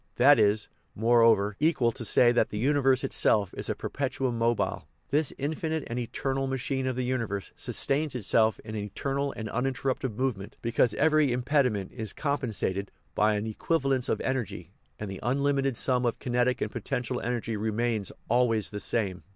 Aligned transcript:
That 0.15 0.39
is, 0.39 0.67
more 0.95 1.21
over, 1.21 1.55
equal 1.59 1.91
to 1.91 2.03
saying 2.03 2.33
that 2.33 2.49
the 2.49 2.57
universe 2.57 3.03
itself 3.03 3.53
is 3.55 3.69
a 3.69 3.75
per 3.75 3.87
petuum 3.87 4.35
mobile. 4.35 4.87
This 5.11 5.31
infinite 5.37 5.83
and 5.85 5.99
eternal" 5.99 6.47
machine 6.47 6.87
of 6.87 6.95
the 6.95 7.03
universe" 7.03 7.51
sustains 7.55 8.15
itself 8.15 8.59
in 8.65 8.75
eternal 8.75 9.31
and 9.37 9.47
uninter 9.49 9.83
rupted 9.93 10.17
movement, 10.17 10.57
because 10.63 10.95
every 10.95 11.31
impediment 11.31 11.91
is 11.91 12.13
com 12.13 12.39
pensated 12.39 12.87
by 13.13 13.35
an" 13.35 13.45
equivalence 13.45 14.09
of 14.09 14.19
energy," 14.21 14.71
and 14.97 15.11
the 15.11 15.19
un 15.21 15.43
limited 15.43 15.77
sum 15.77 16.03
of 16.07 16.17
kinetic 16.17 16.61
and 16.61 16.71
potential 16.71 17.21
energy 17.21 17.55
remains 17.55 18.11
always 18.27 18.71
the 18.71 18.79
same. 18.79 19.21